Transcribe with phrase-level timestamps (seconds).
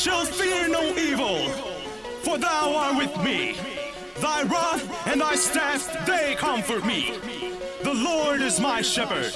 [0.00, 1.46] shall fear no evil,
[2.22, 3.54] for thou art with me.
[4.18, 7.18] Thy rod and thy staff, they comfort me.
[7.82, 9.30] The Lord is my shepherd.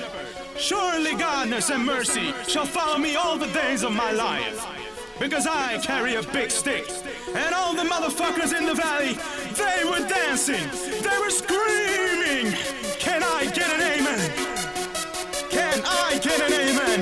[0.57, 4.67] Surely goodness and mercy shall follow me all the days of my life.
[5.21, 6.89] Because I carry a big stick.
[7.35, 9.19] And all the motherfuckers in the valley,
[9.53, 10.65] they were dancing.
[11.03, 12.55] They were screaming.
[12.99, 14.31] Can I get an amen?
[15.51, 17.01] Can I get an amen?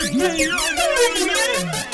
[0.00, 1.93] Give me an amen.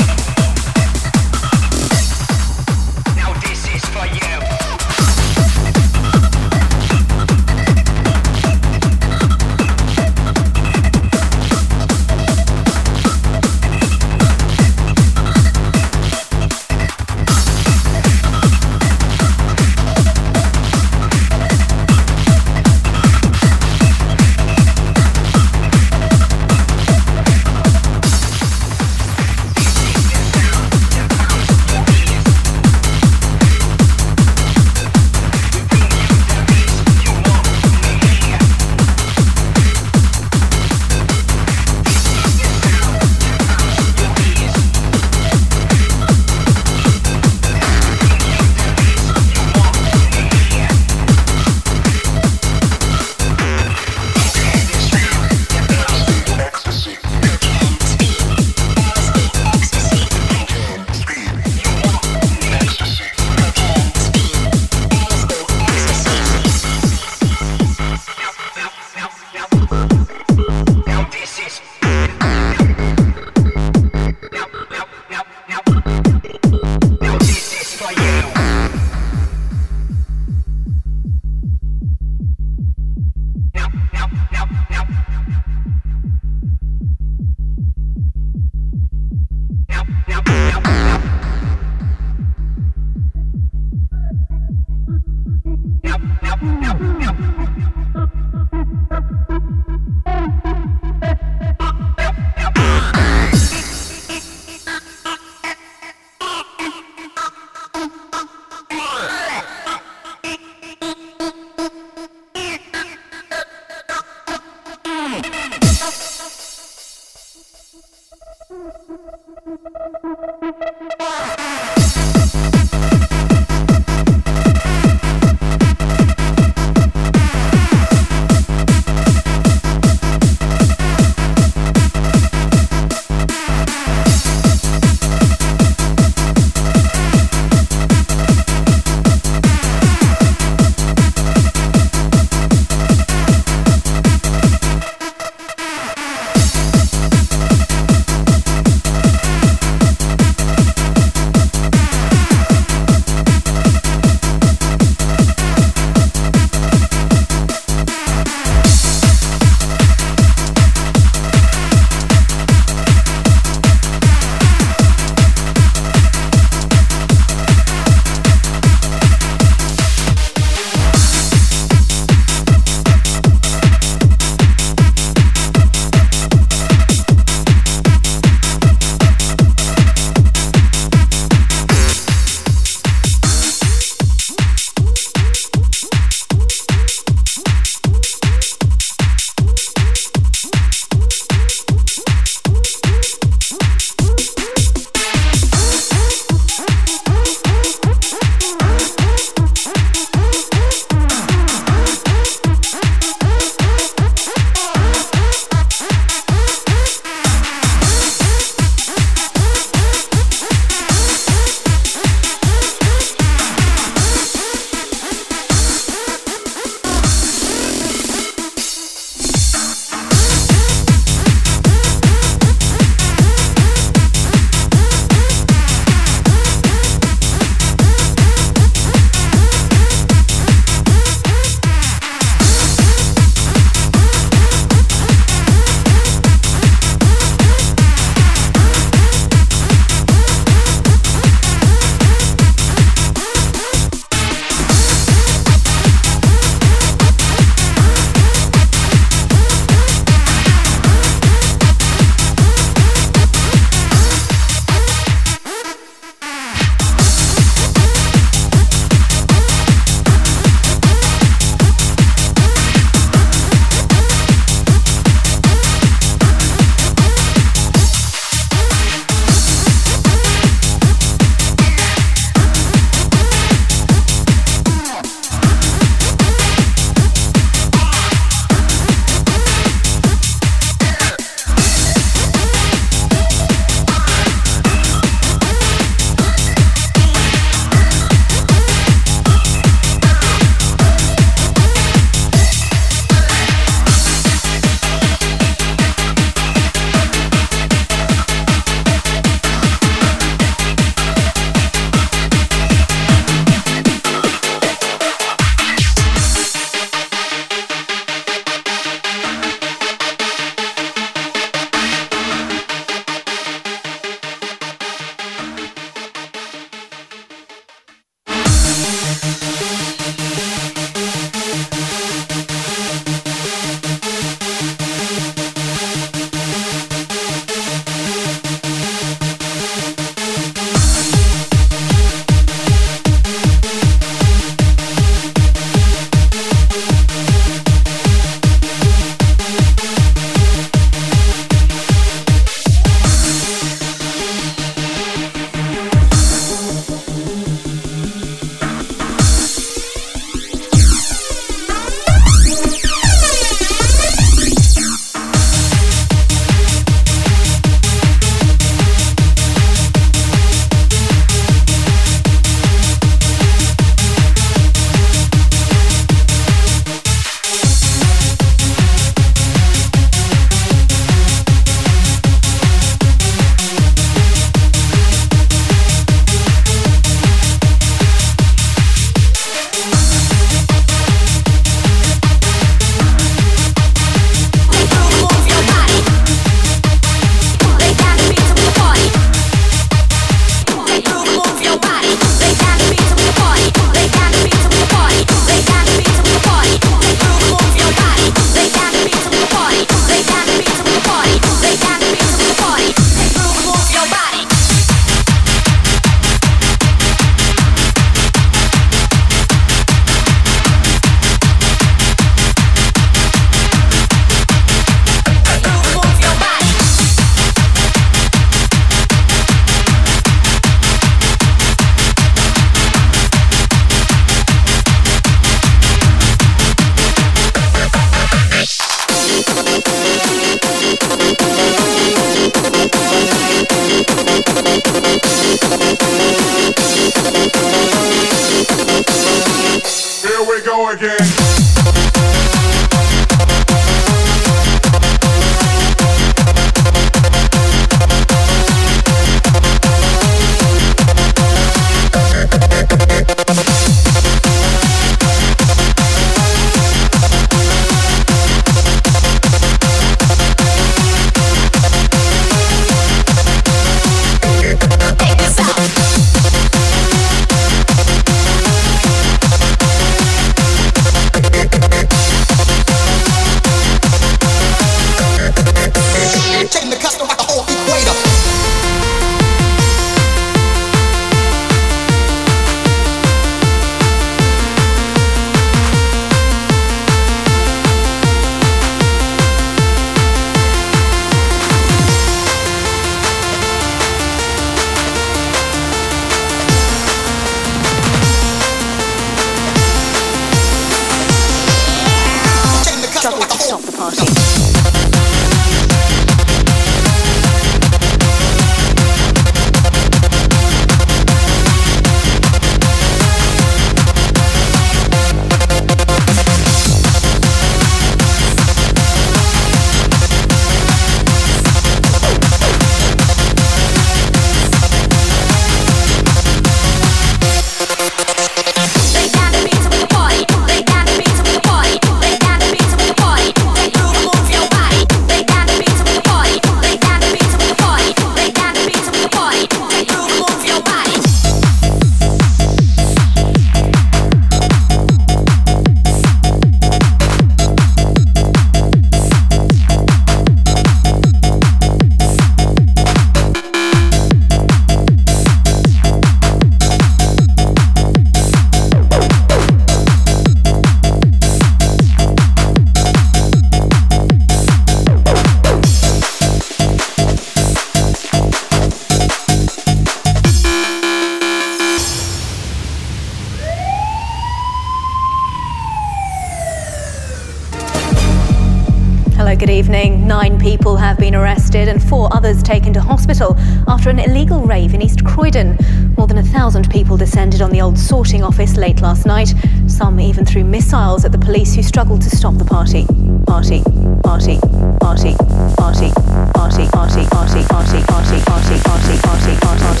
[591.28, 593.04] At the police who struggled to stop the party.
[593.44, 593.82] Party,
[594.24, 594.58] party,
[595.02, 595.36] party, party,
[595.76, 596.10] party,
[596.54, 600.00] party, party, party, party, party, party, party, party, party,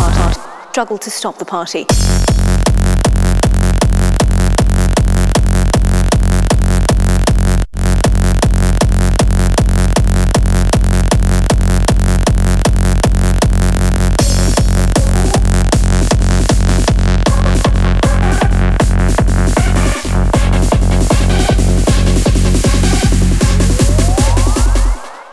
[0.00, 0.40] party,
[0.70, 2.57] struggled to stop the party.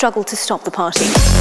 [0.06, 1.35] Struggled to stop the party.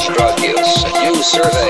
[0.00, 1.69] Crossroads, a new survey.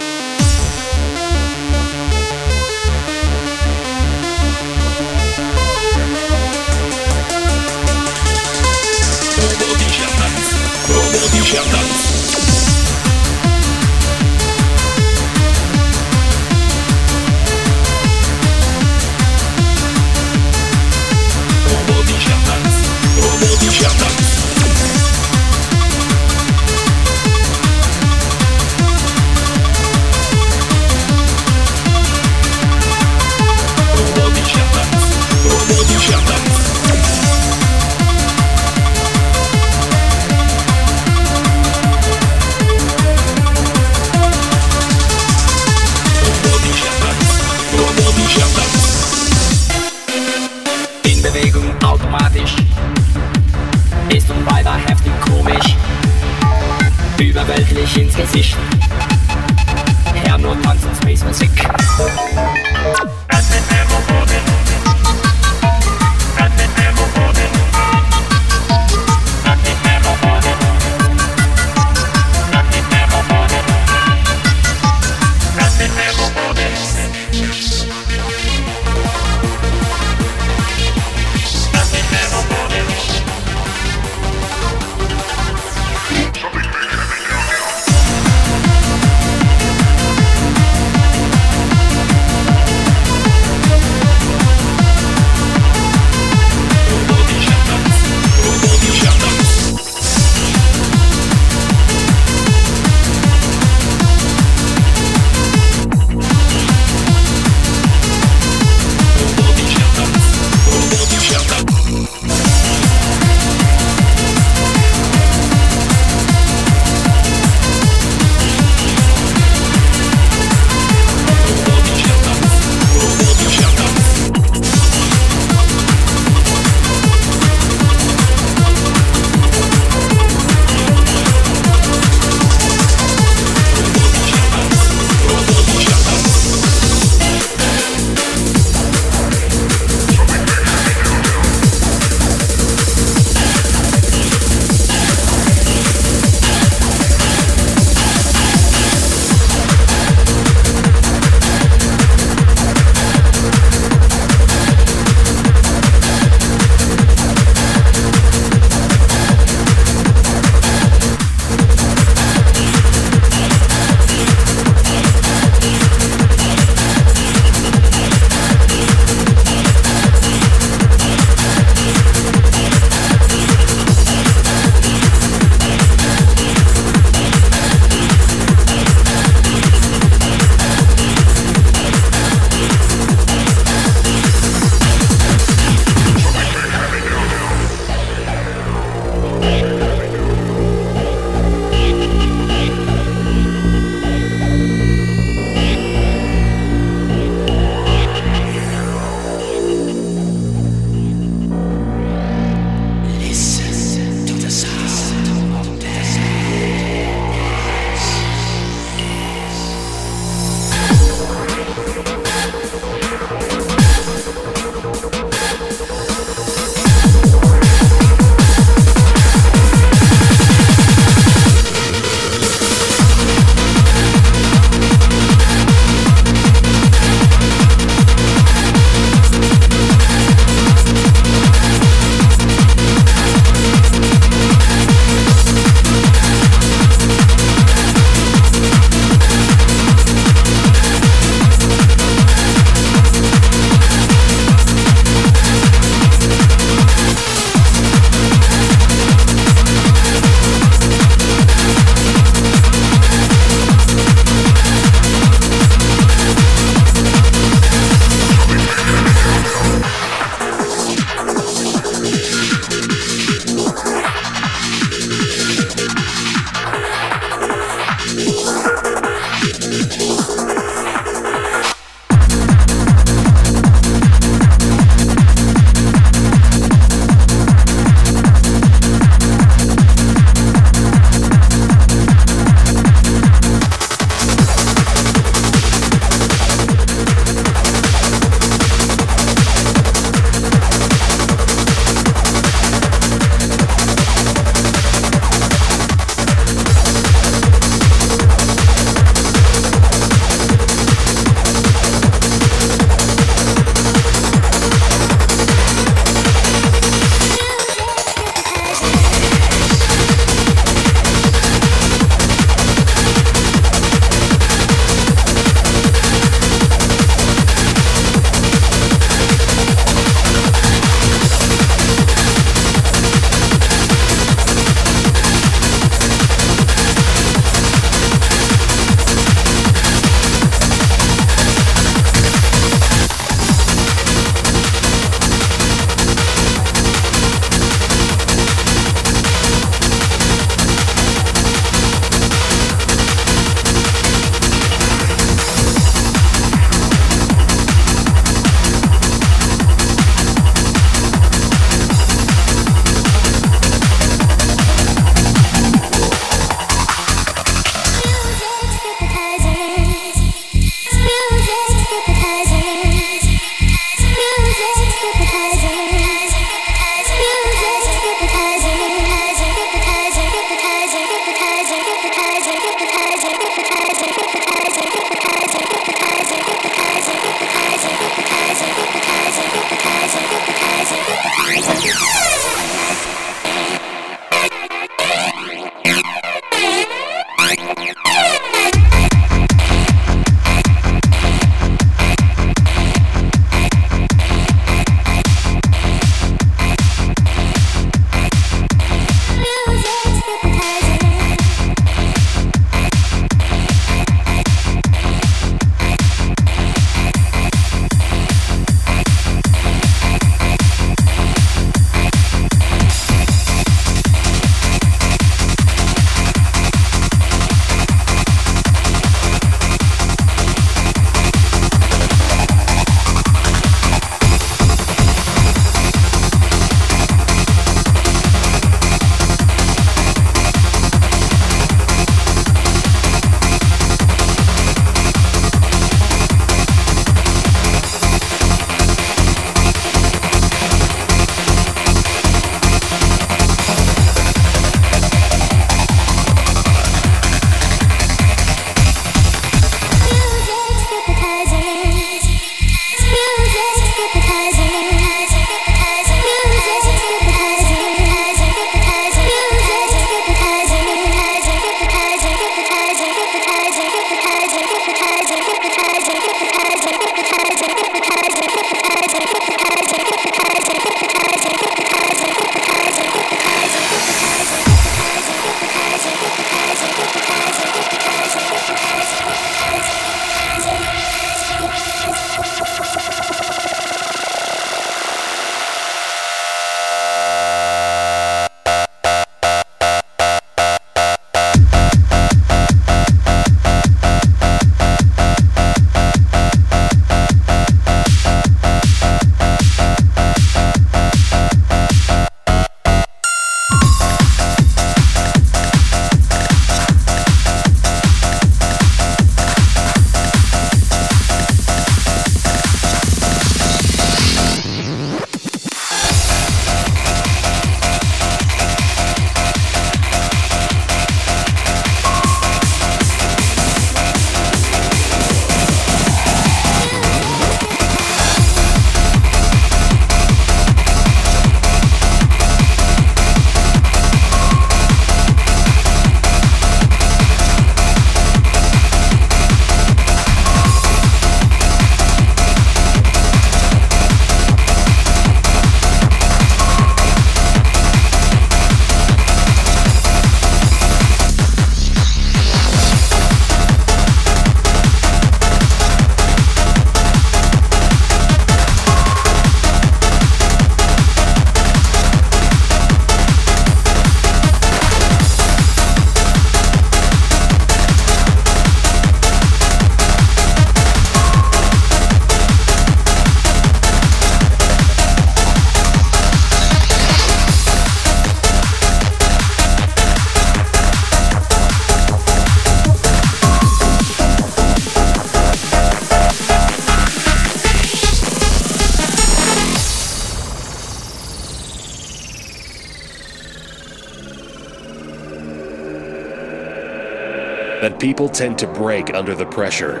[598.02, 600.00] People tend to break under the pressure.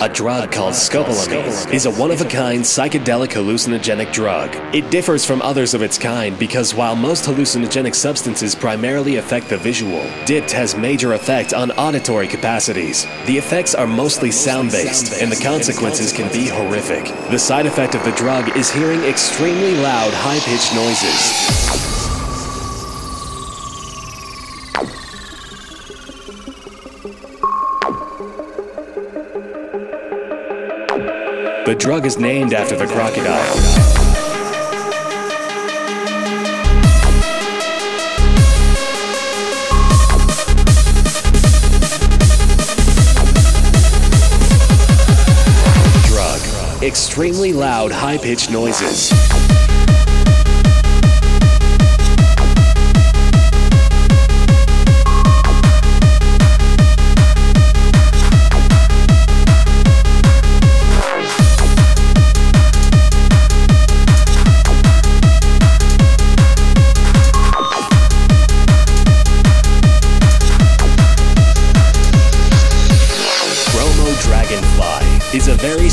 [0.00, 4.48] A drug called scopolamine is a one-of-a-kind psychedelic hallucinogenic drug.
[4.74, 9.58] It differs from others of its kind because while most hallucinogenic substances primarily affect the
[9.58, 13.04] visual, DIPT has major effect on auditory capacities.
[13.26, 17.04] The effects are mostly sound-based, and the consequences can be horrific.
[17.30, 21.91] The side effect of the drug is hearing extremely loud, high-pitched noises.
[31.72, 33.56] The drug is named after the crocodile.
[46.82, 49.10] Extremely loud, high pitched noises.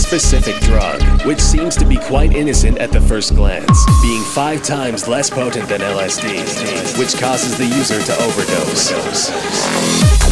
[0.10, 5.08] Specific drug, which seems to be quite innocent at the first glance, being five times
[5.08, 10.29] less potent than LSD, which causes the user to overdose.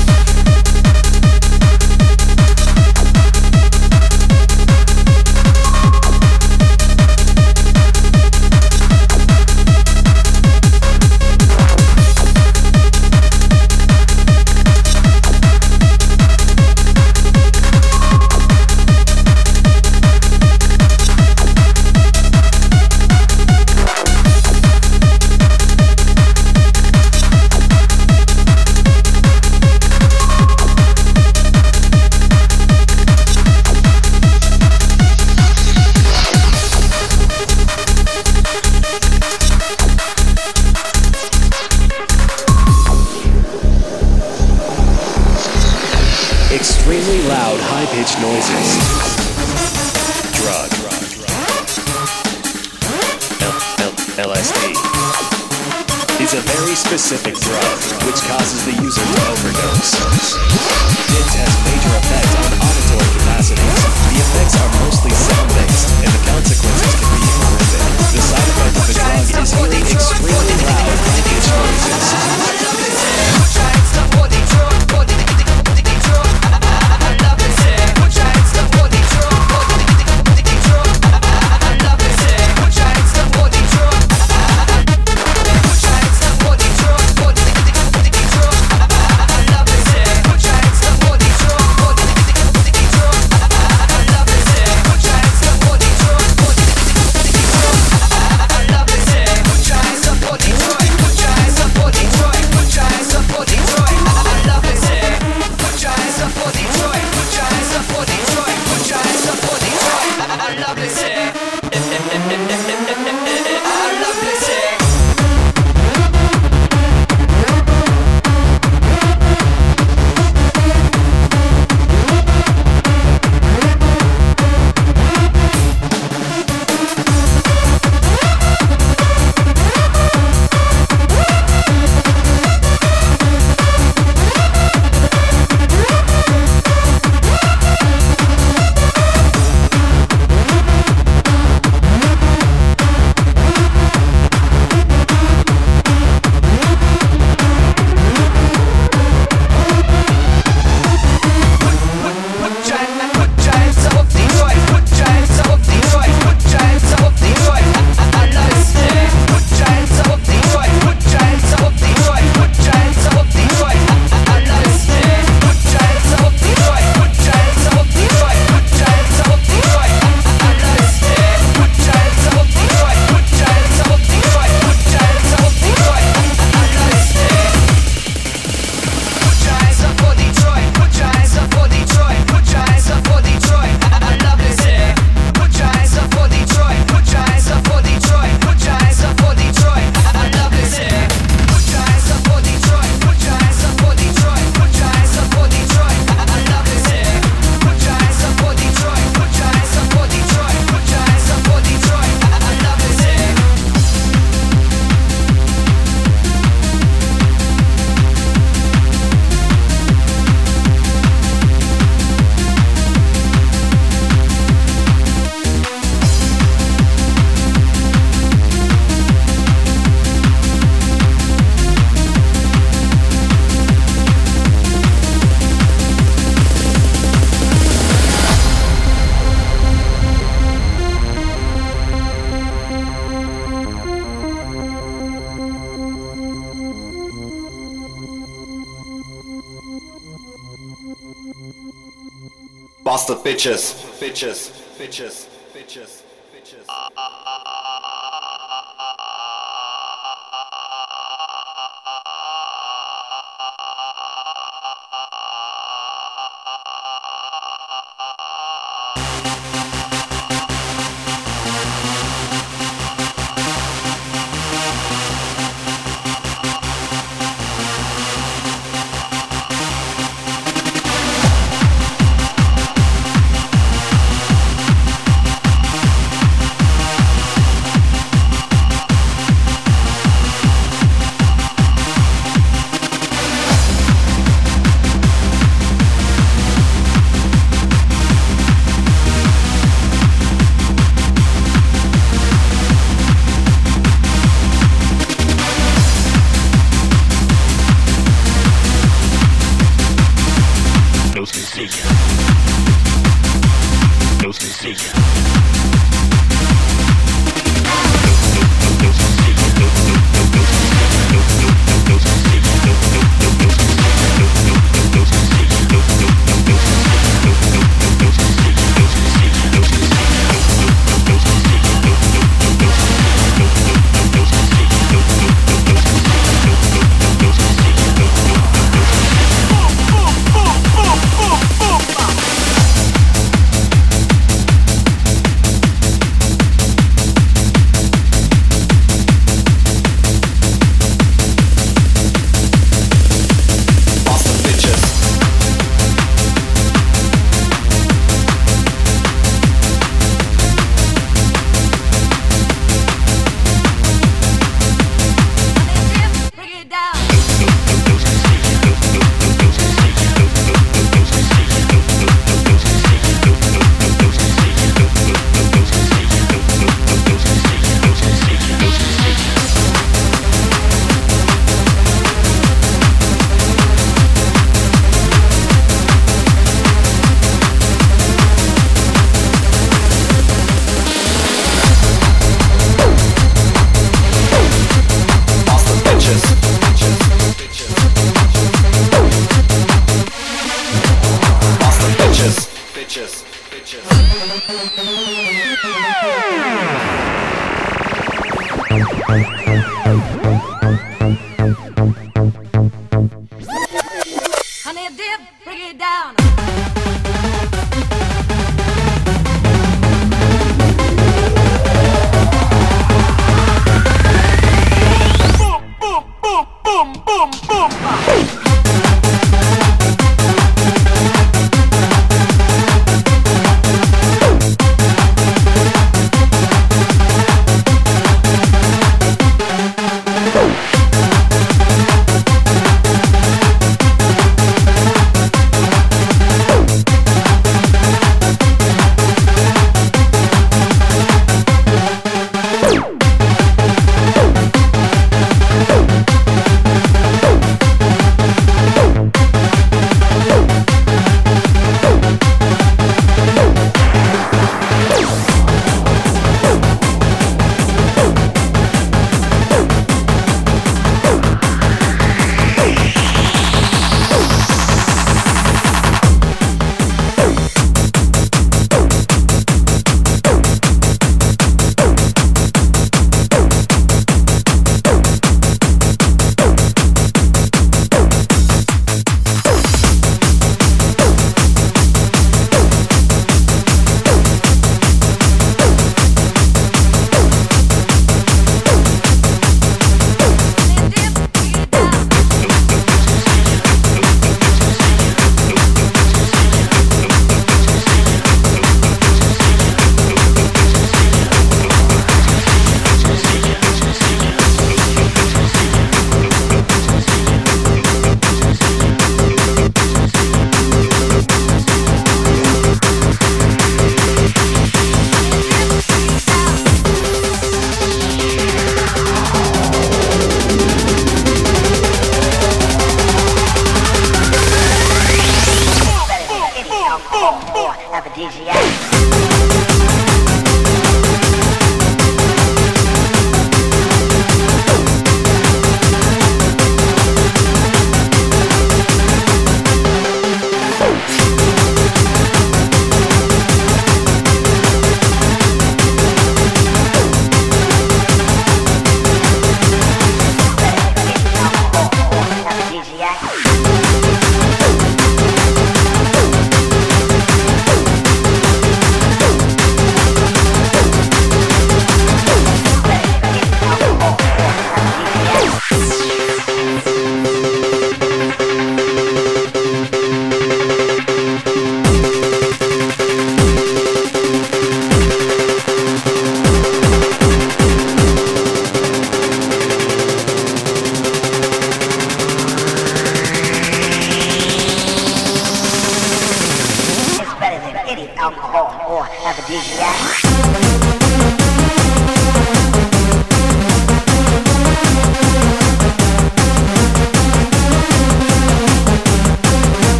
[243.37, 244.56] Bitches, bitches,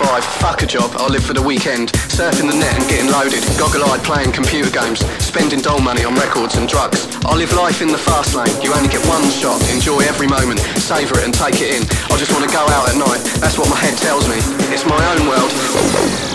[0.00, 1.92] Get a 9 to 5, fuck a job, I live for the weekend.
[2.08, 6.56] Surfing the net and getting loaded, goggle-eyed playing computer games, spending doll money on records
[6.56, 7.06] and drugs.
[7.24, 10.60] I live life in the fast lane, you only get one shot, enjoy every moment,
[10.80, 11.82] savour it and take it in.
[12.12, 14.36] I just want to go out at night, that's what my head tells me.
[14.72, 16.29] It's my own world.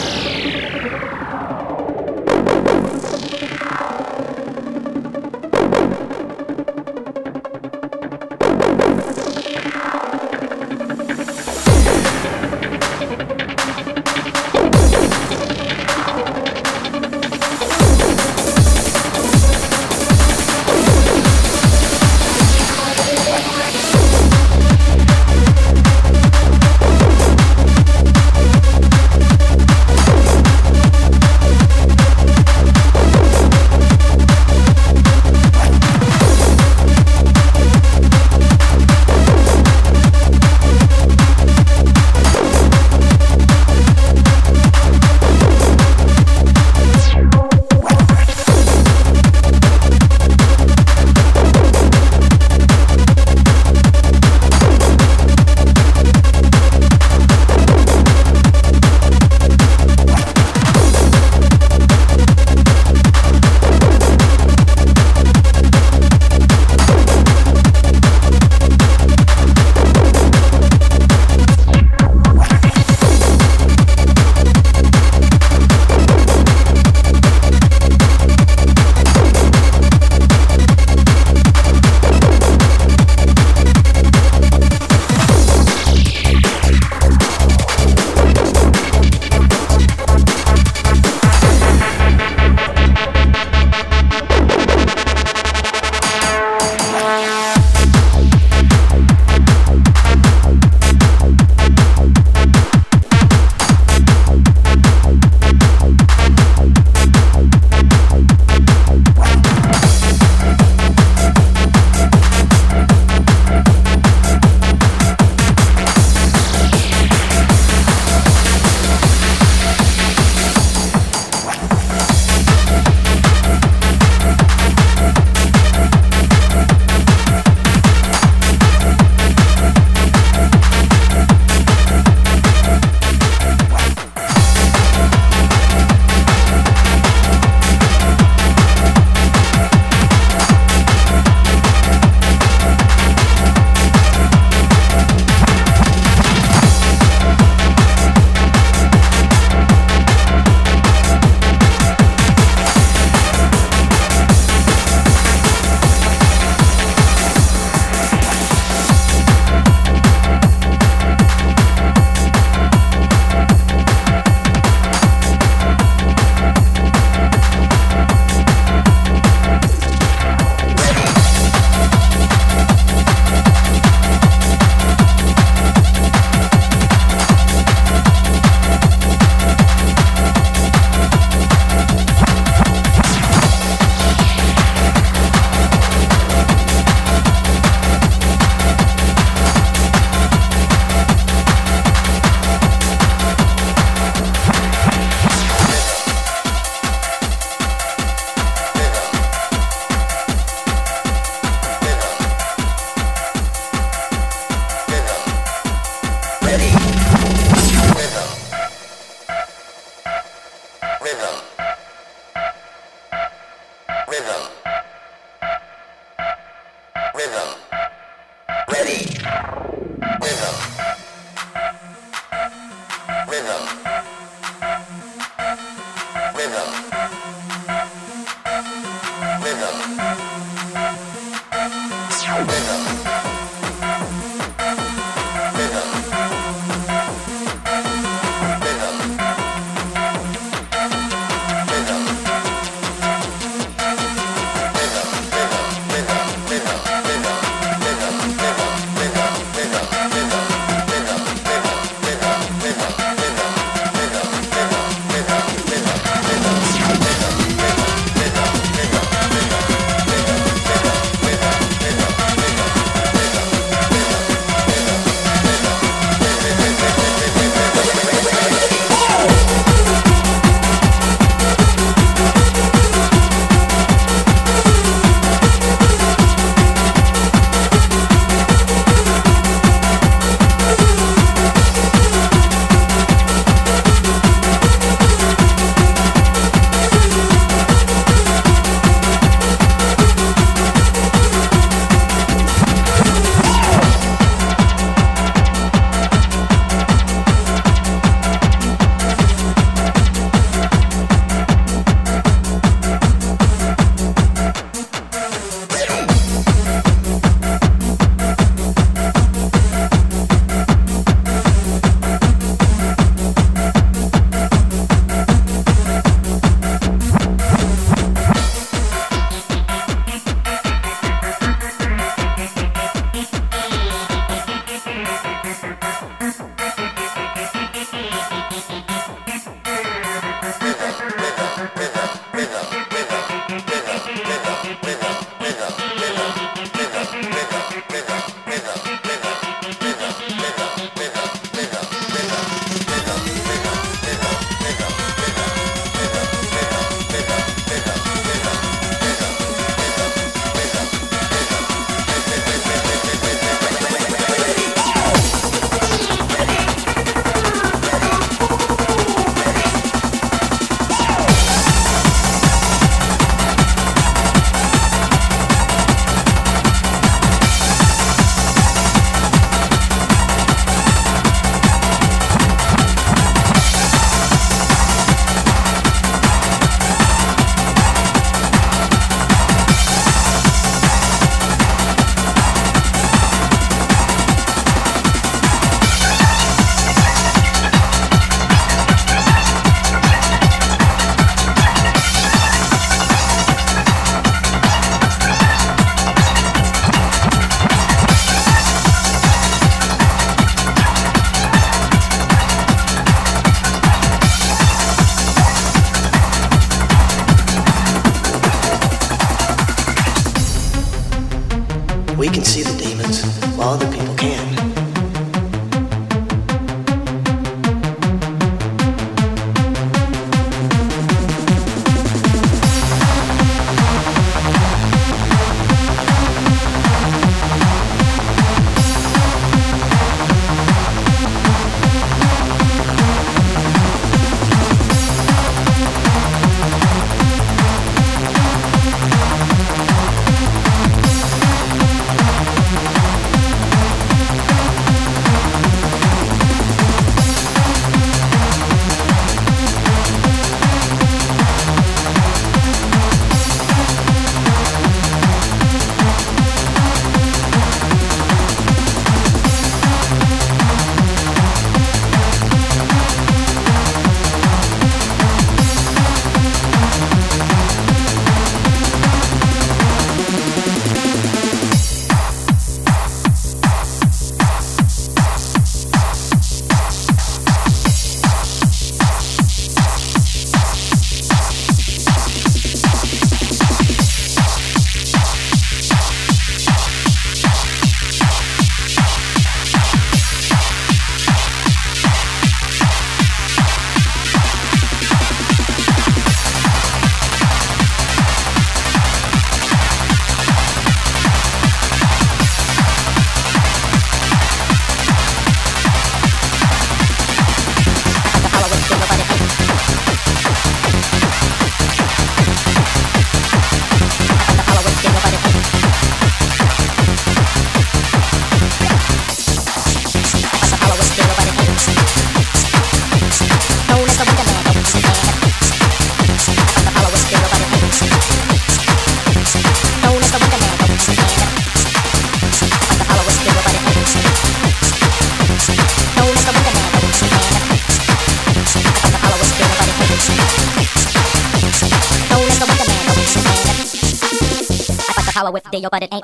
[545.36, 546.24] Power with deal, but it ain't.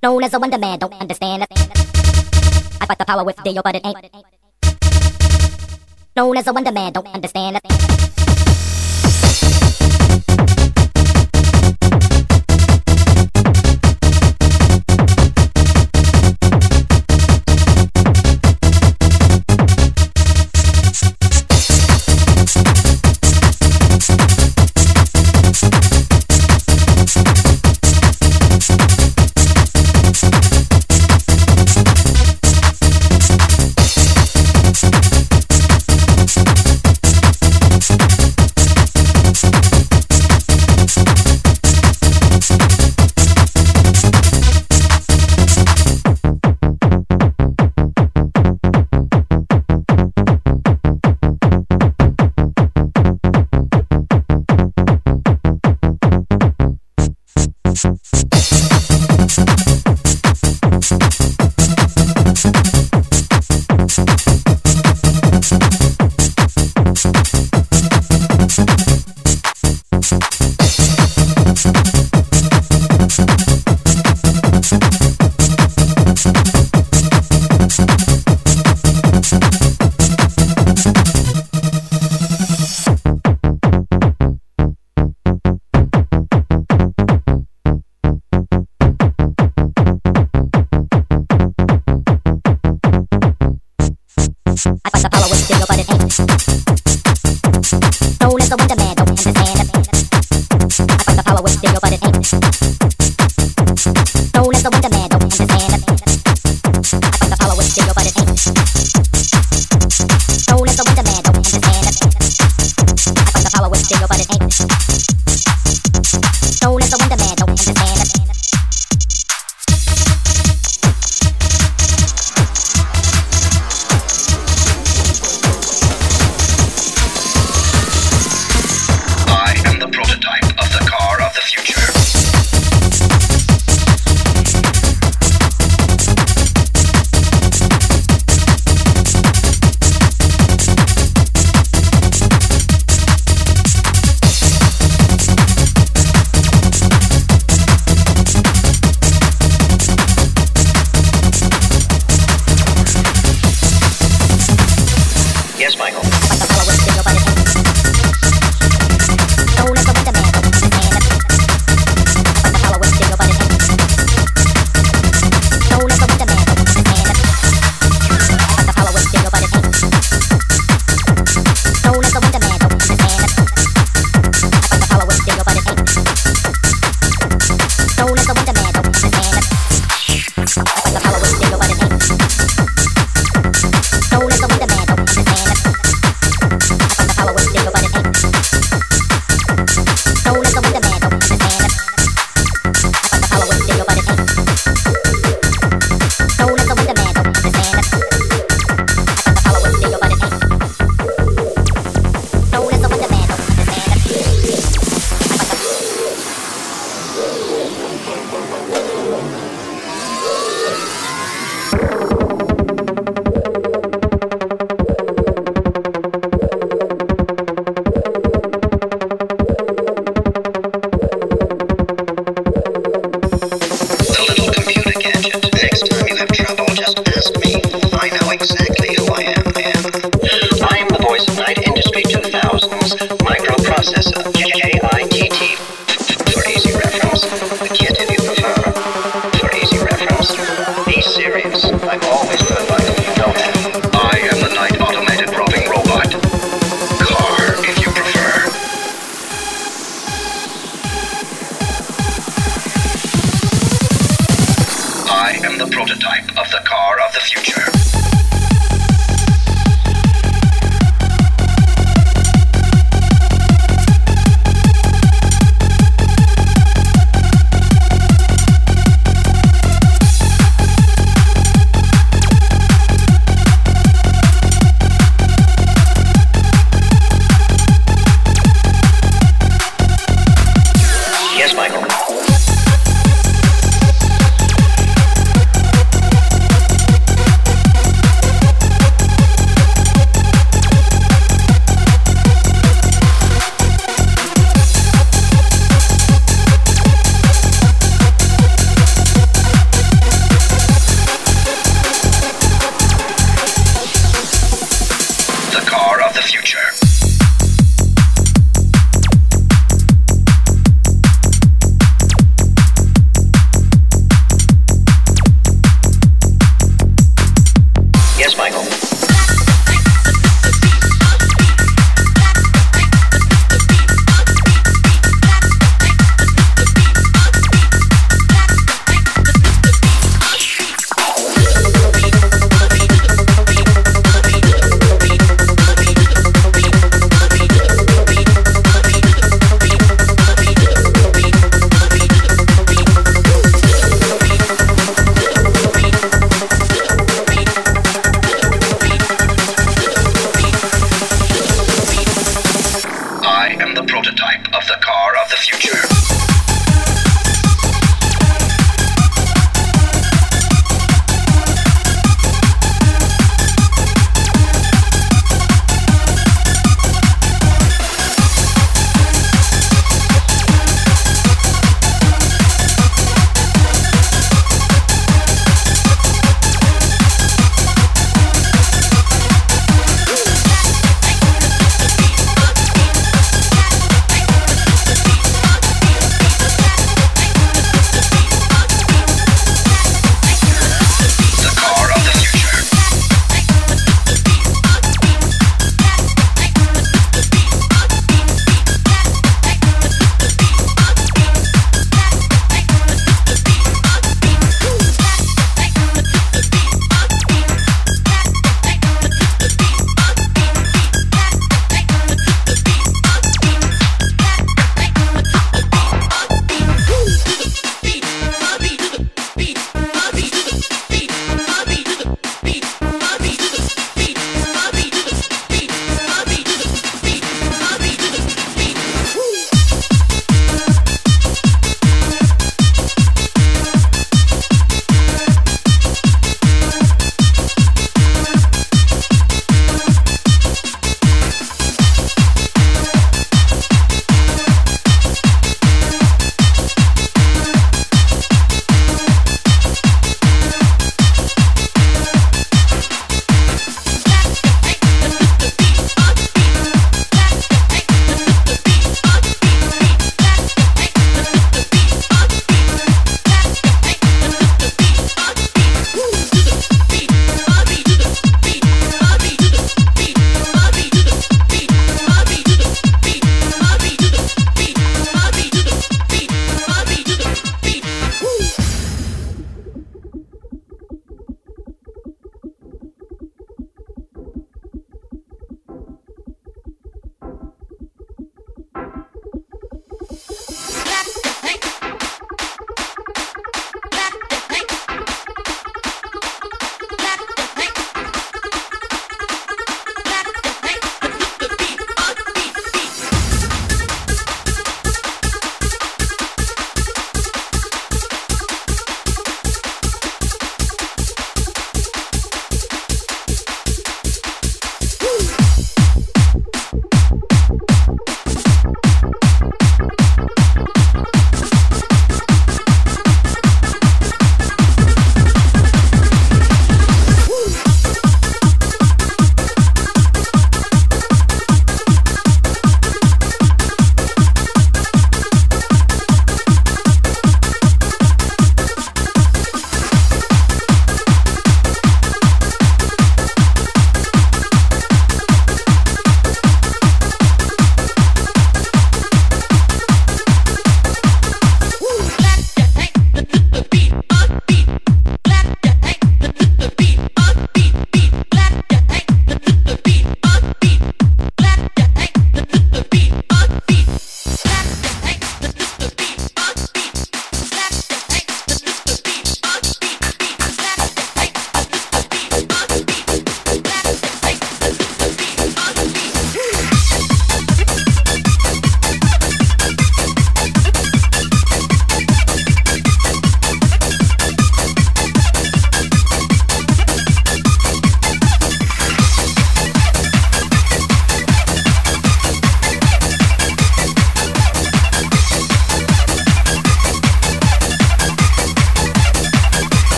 [0.00, 1.44] Known as a wonder man, don't understand.
[2.80, 3.98] I fight the power with deal, but it ain't.
[6.14, 8.13] Known as a wonder man, don't understand it.